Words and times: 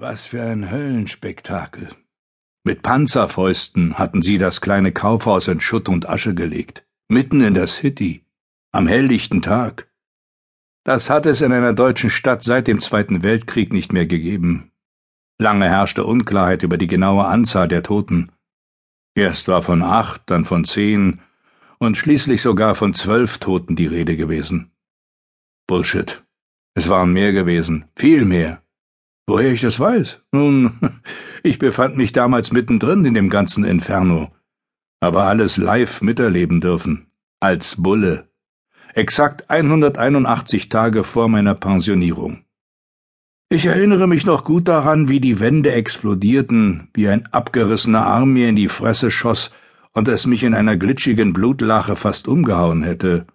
Was 0.00 0.24
für 0.24 0.40
ein 0.40 0.70
Höllenspektakel. 0.70 1.88
Mit 2.62 2.82
Panzerfäusten 2.82 3.98
hatten 3.98 4.22
sie 4.22 4.38
das 4.38 4.60
kleine 4.60 4.92
Kaufhaus 4.92 5.48
in 5.48 5.60
Schutt 5.60 5.88
und 5.88 6.08
Asche 6.08 6.36
gelegt, 6.36 6.86
mitten 7.08 7.40
in 7.40 7.54
der 7.54 7.66
City, 7.66 8.24
am 8.70 8.86
helllichten 8.86 9.42
Tag. 9.42 9.90
Das 10.84 11.10
hat 11.10 11.26
es 11.26 11.40
in 11.40 11.52
einer 11.52 11.72
deutschen 11.72 12.10
Stadt 12.10 12.44
seit 12.44 12.68
dem 12.68 12.80
Zweiten 12.80 13.24
Weltkrieg 13.24 13.72
nicht 13.72 13.92
mehr 13.92 14.06
gegeben. 14.06 14.70
Lange 15.36 15.68
herrschte 15.68 16.04
Unklarheit 16.04 16.62
über 16.62 16.78
die 16.78 16.86
genaue 16.86 17.24
Anzahl 17.24 17.66
der 17.66 17.82
Toten. 17.82 18.30
Erst 19.16 19.48
war 19.48 19.64
von 19.64 19.82
acht, 19.82 20.22
dann 20.26 20.44
von 20.44 20.62
zehn 20.62 21.22
und 21.80 21.96
schließlich 21.96 22.40
sogar 22.40 22.76
von 22.76 22.94
zwölf 22.94 23.38
Toten 23.38 23.74
die 23.74 23.88
Rede 23.88 24.16
gewesen. 24.16 24.70
Bullshit. 25.66 26.22
Es 26.74 26.88
waren 26.88 27.12
mehr 27.12 27.32
gewesen, 27.32 27.86
viel 27.96 28.24
mehr. 28.24 28.62
Woher 29.28 29.52
ich 29.52 29.60
das 29.60 29.78
weiß? 29.78 30.22
Nun, 30.32 30.72
ich 31.42 31.58
befand 31.58 31.98
mich 31.98 32.12
damals 32.12 32.50
mittendrin 32.50 33.04
in 33.04 33.12
dem 33.12 33.28
ganzen 33.28 33.62
Inferno. 33.62 34.30
Aber 35.00 35.24
alles 35.24 35.58
live 35.58 36.00
miterleben 36.00 36.62
dürfen. 36.62 37.08
Als 37.38 37.76
Bulle. 37.76 38.30
Exakt 38.94 39.50
181 39.50 40.70
Tage 40.70 41.04
vor 41.04 41.28
meiner 41.28 41.54
Pensionierung. 41.54 42.46
Ich 43.50 43.66
erinnere 43.66 44.06
mich 44.06 44.24
noch 44.24 44.44
gut 44.44 44.66
daran, 44.66 45.10
wie 45.10 45.20
die 45.20 45.40
Wände 45.40 45.72
explodierten, 45.72 46.88
wie 46.94 47.08
ein 47.08 47.26
abgerissener 47.26 48.06
Arm 48.06 48.32
mir 48.32 48.48
in 48.48 48.56
die 48.56 48.68
Fresse 48.68 49.10
schoss 49.10 49.50
und 49.92 50.08
es 50.08 50.26
mich 50.26 50.42
in 50.42 50.54
einer 50.54 50.78
glitschigen 50.78 51.34
Blutlache 51.34 51.96
fast 51.96 52.28
umgehauen 52.28 52.82
hätte. 52.82 53.26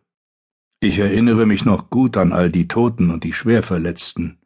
Ich 0.80 0.98
erinnere 0.98 1.46
mich 1.46 1.66
noch 1.66 1.92
gut 1.92 2.18
an 2.18 2.34
all 2.34 2.50
die 2.50 2.68
Toten 2.68 3.12
und 3.12 3.24
die 3.24 3.34
Schwerverletzten. 3.34 4.40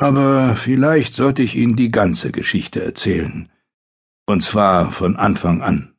Aber 0.00 0.56
vielleicht 0.56 1.12
sollte 1.12 1.42
ich 1.42 1.56
Ihnen 1.56 1.76
die 1.76 1.90
ganze 1.90 2.32
Geschichte 2.32 2.82
erzählen. 2.82 3.50
Und 4.26 4.42
zwar 4.42 4.90
von 4.90 5.16
Anfang 5.16 5.60
an. 5.60 5.94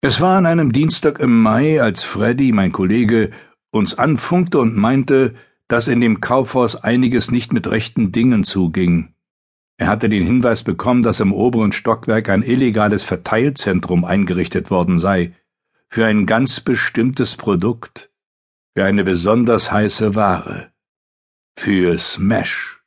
Es 0.00 0.22
war 0.22 0.38
an 0.38 0.46
einem 0.46 0.72
Dienstag 0.72 1.20
im 1.20 1.42
Mai, 1.42 1.82
als 1.82 2.02
Freddy, 2.02 2.52
mein 2.52 2.72
Kollege, 2.72 3.30
uns 3.70 3.98
anfunkte 3.98 4.58
und 4.58 4.74
meinte, 4.74 5.34
dass 5.68 5.86
in 5.86 6.00
dem 6.00 6.22
Kaufhaus 6.22 6.76
einiges 6.76 7.30
nicht 7.30 7.52
mit 7.52 7.66
rechten 7.66 8.10
Dingen 8.10 8.42
zuging. 8.42 9.12
Er 9.76 9.88
hatte 9.88 10.08
den 10.08 10.24
Hinweis 10.24 10.62
bekommen, 10.62 11.02
dass 11.02 11.20
im 11.20 11.34
oberen 11.34 11.72
Stockwerk 11.72 12.30
ein 12.30 12.42
illegales 12.42 13.02
Verteilzentrum 13.02 14.06
eingerichtet 14.06 14.70
worden 14.70 14.96
sei, 14.96 15.34
für 15.90 16.06
ein 16.06 16.24
ganz 16.24 16.60
bestimmtes 16.60 17.36
Produkt, 17.36 18.10
für 18.74 18.84
eine 18.86 19.04
besonders 19.04 19.70
heiße 19.70 20.14
Ware 20.14 20.71
für 21.56 21.98
Smash. 21.98 22.82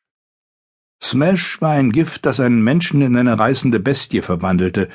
Smash 1.02 1.62
war 1.62 1.72
ein 1.72 1.92
Gift, 1.92 2.26
das 2.26 2.40
einen 2.40 2.64
Menschen 2.64 3.02
in 3.02 3.16
eine 3.16 3.38
reißende 3.38 3.80
Bestie 3.80 4.22
verwandelte. 4.22 4.90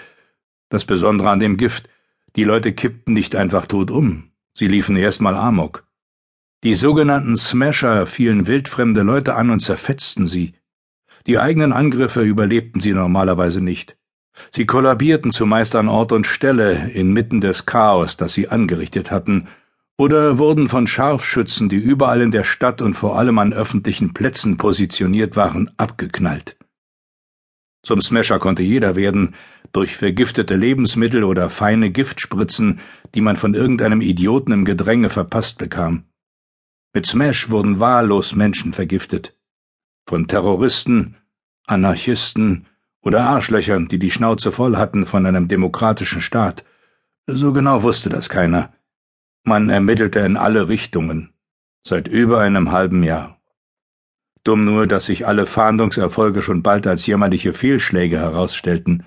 Das 0.69 0.85
Besondere 0.85 1.31
an 1.31 1.41
dem 1.41 1.57
Gift, 1.57 1.89
die 2.37 2.45
Leute 2.45 2.73
kippten 2.73 3.15
nicht 3.15 3.37
einfach 3.37 3.67
tot 3.67 3.91
um, 3.91 4.31
sie 4.55 4.69
liefen 4.69 4.97
erstmal 4.97 5.37
Amok. 5.37 5.87
Die 6.63 6.75
sogenannten 6.75 7.37
Smasher 7.37 8.07
fielen 8.07 8.47
wildfremde 8.47 9.03
Leute 9.03 9.35
an 9.35 9.51
und 9.51 9.61
zerfetzten 9.61 10.27
sie. 10.27 10.55
Die 11.27 11.39
eigenen 11.39 11.73
Angriffe 11.73 12.23
überlebten 12.23 12.81
sie 12.81 12.93
normalerweise 12.93 13.61
nicht. 13.61 13.97
Sie 14.51 14.67
kollabierten 14.67 15.33
zumeist 15.33 15.75
an 15.77 15.89
Ort 15.89 16.13
und 16.13 16.27
Stelle 16.27 16.91
inmitten 16.91 17.41
des 17.41 17.67
Chaos, 17.67 18.17
das 18.17 18.35
sie 18.35 18.49
angerichtet 18.49 19.11
hatten, 19.11 19.49
oder 20.01 20.39
wurden 20.39 20.71
von 20.71 20.87
Scharfschützen, 20.87 21.69
die 21.69 21.77
überall 21.77 22.23
in 22.23 22.31
der 22.31 22.43
Stadt 22.43 22.81
und 22.81 22.95
vor 22.95 23.19
allem 23.19 23.39
an 23.39 23.53
öffentlichen 23.53 24.15
Plätzen 24.15 24.57
positioniert 24.57 25.37
waren, 25.37 25.71
abgeknallt. 25.77 26.57
Zum 27.83 28.01
Smasher 28.01 28.39
konnte 28.39 28.63
jeder 28.63 28.97
werden, 28.97 29.35
durch 29.73 29.99
vergiftete 29.99 30.57
Lebensmittel 30.57 31.23
oder 31.23 31.51
feine 31.51 31.91
Giftspritzen, 31.91 32.81
die 33.15 33.21
man 33.21 33.37
von 33.37 33.53
irgendeinem 33.53 34.01
Idioten 34.01 34.53
im 34.53 34.65
Gedränge 34.65 35.11
verpasst 35.11 35.59
bekam. 35.59 36.05
Mit 36.95 37.05
Smash 37.05 37.51
wurden 37.51 37.79
wahllos 37.79 38.35
Menschen 38.35 38.73
vergiftet. 38.73 39.37
Von 40.07 40.29
Terroristen, 40.29 41.17
Anarchisten 41.67 42.65
oder 43.03 43.29
Arschlöchern, 43.29 43.87
die 43.89 43.99
die 43.99 44.11
Schnauze 44.11 44.51
voll 44.51 44.79
hatten 44.79 45.05
von 45.05 45.27
einem 45.27 45.47
demokratischen 45.47 46.23
Staat. 46.23 46.65
So 47.27 47.53
genau 47.53 47.83
wusste 47.83 48.09
das 48.09 48.31
keiner. 48.31 48.73
Man 49.45 49.71
ermittelte 49.71 50.21
in 50.21 50.37
alle 50.37 50.69
Richtungen. 50.69 51.33
Seit 51.87 52.09
über 52.09 52.41
einem 52.41 52.73
halben 52.73 53.03
Jahr. 53.03 53.41
Dumm 54.45 54.65
nur, 54.65 54.87
dass 54.87 55.07
sich 55.07 55.27
alle 55.27 55.47
Fahndungserfolge 55.47 56.43
schon 56.43 56.63
bald 56.63 56.87
als 56.87 57.07
jämmerliche 57.07 57.55
Fehlschläge 57.55 58.19
herausstellten. 58.19 59.07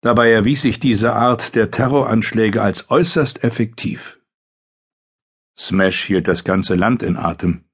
Dabei 0.00 0.30
erwies 0.30 0.62
sich 0.62 0.78
diese 0.78 1.14
Art 1.14 1.54
der 1.54 1.70
Terroranschläge 1.70 2.62
als 2.62 2.90
äußerst 2.90 3.42
effektiv. 3.42 4.20
Smash 5.56 6.04
hielt 6.04 6.28
das 6.28 6.44
ganze 6.44 6.76
Land 6.76 7.02
in 7.02 7.16
Atem. 7.16 7.64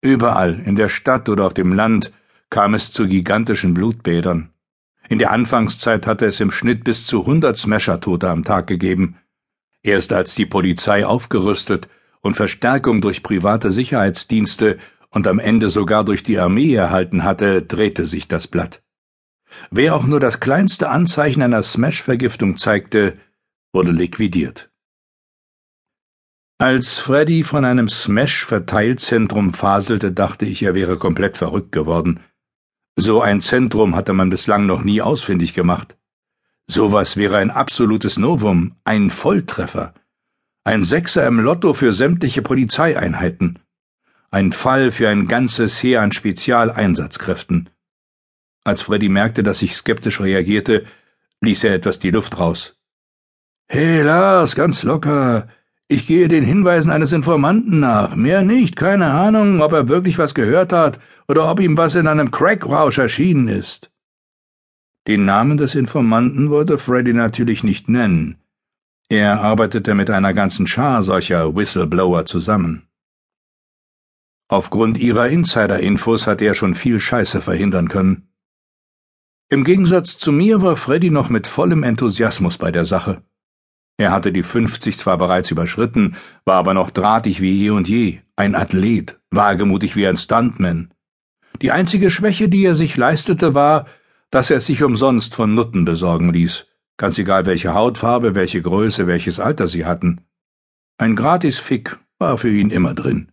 Überall, 0.00 0.60
in 0.60 0.76
der 0.76 0.88
Stadt 0.88 1.28
oder 1.28 1.46
auf 1.46 1.54
dem 1.54 1.72
Land, 1.72 2.12
kam 2.50 2.74
es 2.74 2.92
zu 2.92 3.08
gigantischen 3.08 3.74
Blutbädern. 3.74 4.50
In 5.08 5.18
der 5.18 5.32
Anfangszeit 5.32 6.06
hatte 6.06 6.26
es 6.26 6.38
im 6.38 6.52
Schnitt 6.52 6.84
bis 6.84 7.06
zu 7.06 7.26
hundert 7.26 7.58
Smasher-Tote 7.58 8.28
am 8.28 8.44
Tag 8.44 8.68
gegeben, 8.68 9.18
Erst 9.88 10.12
als 10.12 10.34
die 10.34 10.44
Polizei 10.44 11.06
aufgerüstet 11.06 11.88
und 12.20 12.36
Verstärkung 12.36 13.00
durch 13.00 13.22
private 13.22 13.70
Sicherheitsdienste 13.70 14.76
und 15.08 15.26
am 15.26 15.38
Ende 15.38 15.70
sogar 15.70 16.04
durch 16.04 16.22
die 16.22 16.38
Armee 16.38 16.74
erhalten 16.74 17.24
hatte, 17.24 17.62
drehte 17.62 18.04
sich 18.04 18.28
das 18.28 18.48
Blatt. 18.48 18.82
Wer 19.70 19.96
auch 19.96 20.04
nur 20.04 20.20
das 20.20 20.40
kleinste 20.40 20.90
Anzeichen 20.90 21.40
einer 21.40 21.62
Smash-Vergiftung 21.62 22.58
zeigte, 22.58 23.16
wurde 23.72 23.92
liquidiert. 23.92 24.70
Als 26.58 26.98
Freddy 26.98 27.42
von 27.42 27.64
einem 27.64 27.88
Smash-Verteilzentrum 27.88 29.54
faselte, 29.54 30.12
dachte 30.12 30.44
ich, 30.44 30.62
er 30.64 30.74
wäre 30.74 30.98
komplett 30.98 31.38
verrückt 31.38 31.72
geworden. 31.72 32.20
So 32.94 33.22
ein 33.22 33.40
Zentrum 33.40 33.96
hatte 33.96 34.12
man 34.12 34.28
bislang 34.28 34.66
noch 34.66 34.82
nie 34.82 35.00
ausfindig 35.00 35.54
gemacht. 35.54 35.96
Sowas 36.70 37.16
wäre 37.16 37.38
ein 37.38 37.50
absolutes 37.50 38.18
Novum, 38.18 38.74
ein 38.84 39.08
Volltreffer. 39.08 39.94
Ein 40.64 40.84
Sechser 40.84 41.26
im 41.26 41.40
Lotto 41.40 41.72
für 41.72 41.94
sämtliche 41.94 42.42
Polizeieinheiten. 42.42 43.58
Ein 44.30 44.52
Fall 44.52 44.90
für 44.90 45.08
ein 45.08 45.26
ganzes 45.26 45.82
Heer 45.82 46.02
an 46.02 46.12
Spezialeinsatzkräften. 46.12 47.70
Als 48.64 48.82
Freddy 48.82 49.08
merkte, 49.08 49.42
dass 49.42 49.62
ich 49.62 49.76
skeptisch 49.76 50.20
reagierte, 50.20 50.84
ließ 51.40 51.64
er 51.64 51.74
etwas 51.74 52.00
die 52.00 52.10
Luft 52.10 52.38
raus. 52.38 52.76
Hey 53.66 54.02
Lars, 54.02 54.54
ganz 54.54 54.82
locker. 54.82 55.48
Ich 55.88 56.06
gehe 56.06 56.28
den 56.28 56.44
Hinweisen 56.44 56.90
eines 56.90 57.12
Informanten 57.12 57.80
nach. 57.80 58.14
Mehr 58.14 58.42
nicht. 58.42 58.76
Keine 58.76 59.06
Ahnung, 59.06 59.62
ob 59.62 59.72
er 59.72 59.88
wirklich 59.88 60.18
was 60.18 60.34
gehört 60.34 60.74
hat 60.74 61.00
oder 61.28 61.50
ob 61.50 61.60
ihm 61.60 61.78
was 61.78 61.94
in 61.94 62.06
einem 62.06 62.30
Crackrausch 62.30 62.98
erschienen 62.98 63.48
ist. 63.48 63.90
Den 65.08 65.24
Namen 65.24 65.56
des 65.56 65.74
Informanten 65.74 66.50
wollte 66.50 66.76
Freddy 66.76 67.14
natürlich 67.14 67.64
nicht 67.64 67.88
nennen. 67.88 68.36
Er 69.08 69.40
arbeitete 69.40 69.94
mit 69.94 70.10
einer 70.10 70.34
ganzen 70.34 70.66
Schar 70.66 71.02
solcher 71.02 71.56
Whistleblower 71.56 72.26
zusammen. 72.26 72.86
Aufgrund 74.48 74.98
ihrer 74.98 75.30
Insider-Infos 75.30 76.26
hatte 76.26 76.44
er 76.44 76.54
schon 76.54 76.74
viel 76.74 77.00
Scheiße 77.00 77.40
verhindern 77.40 77.88
können. 77.88 78.28
Im 79.48 79.64
Gegensatz 79.64 80.18
zu 80.18 80.30
mir 80.30 80.60
war 80.60 80.76
Freddy 80.76 81.08
noch 81.08 81.30
mit 81.30 81.46
vollem 81.46 81.84
Enthusiasmus 81.84 82.58
bei 82.58 82.70
der 82.70 82.84
Sache. 82.84 83.22
Er 83.96 84.10
hatte 84.12 84.30
die 84.30 84.42
50 84.42 84.98
zwar 84.98 85.16
bereits 85.16 85.50
überschritten, 85.50 86.16
war 86.44 86.56
aber 86.56 86.74
noch 86.74 86.90
drahtig 86.90 87.40
wie 87.40 87.64
eh 87.64 87.70
und 87.70 87.88
je, 87.88 88.18
ein 88.36 88.54
Athlet, 88.54 89.18
wagemutig 89.30 89.96
wie 89.96 90.06
ein 90.06 90.18
Stuntman. 90.18 90.92
Die 91.62 91.70
einzige 91.70 92.10
Schwäche, 92.10 92.50
die 92.50 92.62
er 92.62 92.76
sich 92.76 92.94
leistete, 92.98 93.54
war, 93.54 93.86
dass 94.30 94.50
er 94.50 94.60
sich 94.60 94.82
umsonst 94.82 95.34
von 95.34 95.54
Nutten 95.54 95.84
besorgen 95.84 96.32
ließ, 96.32 96.66
ganz 96.96 97.18
egal 97.18 97.46
welche 97.46 97.74
Hautfarbe, 97.74 98.34
welche 98.34 98.60
Größe, 98.60 99.06
welches 99.06 99.40
Alter 99.40 99.66
sie 99.66 99.84
hatten. 99.84 100.20
Ein 100.98 101.16
Gratis-Fick 101.16 101.98
war 102.18 102.36
für 102.38 102.50
ihn 102.50 102.70
immer 102.70 102.94
drin. 102.94 103.32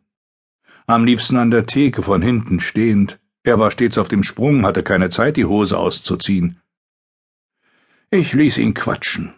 Am 0.88 1.04
liebsten 1.04 1.38
an 1.38 1.52
der 1.52 1.66
Theke 1.66 2.04
von 2.04 2.22
hinten 2.22 2.60
stehend, 2.60 3.20
er 3.44 3.60
war 3.60 3.72
stets 3.72 3.98
auf 3.98 4.08
dem 4.08 4.24
Sprung, 4.24 4.66
hatte 4.66 4.84
keine 4.84 5.10
Zeit, 5.10 5.38
die 5.38 5.46
Hose 5.46 5.78
auszuziehen. 5.78 6.62
Ich 8.12 8.34
ließ 8.34 8.60
ihn 8.60 8.74
quatschen. 8.74 9.34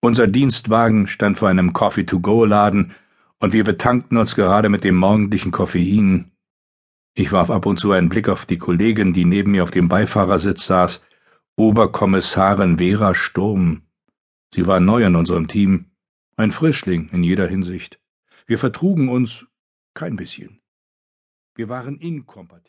Unser 0.00 0.26
Dienstwagen 0.26 1.06
stand 1.06 1.38
vor 1.38 1.48
einem 1.48 1.72
Coffee-to-go-Laden, 1.72 2.92
und 3.40 3.52
wir 3.52 3.62
betankten 3.62 4.16
uns 4.16 4.34
gerade 4.34 4.68
mit 4.68 4.82
dem 4.82 4.96
morgendlichen 4.96 5.52
Koffein, 5.52 6.32
ich 7.18 7.32
warf 7.32 7.50
ab 7.50 7.66
und 7.66 7.80
zu 7.80 7.90
einen 7.90 8.08
Blick 8.08 8.28
auf 8.28 8.46
die 8.46 8.58
Kollegin, 8.58 9.12
die 9.12 9.24
neben 9.24 9.50
mir 9.50 9.64
auf 9.64 9.72
dem 9.72 9.88
Beifahrersitz 9.88 10.66
saß, 10.66 11.04
Oberkommissarin 11.56 12.78
Vera 12.78 13.12
Sturm. 13.16 13.82
Sie 14.54 14.68
war 14.68 14.78
neu 14.78 15.04
in 15.04 15.16
unserem 15.16 15.48
Team, 15.48 15.86
ein 16.36 16.52
Frischling 16.52 17.08
in 17.08 17.24
jeder 17.24 17.48
Hinsicht. 17.48 18.00
Wir 18.46 18.56
vertrugen 18.56 19.08
uns 19.08 19.46
kein 19.94 20.14
bisschen. 20.14 20.60
Wir 21.56 21.68
waren 21.68 21.98
inkompatibel. 21.98 22.62